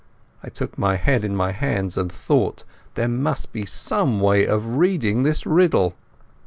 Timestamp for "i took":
0.41-0.79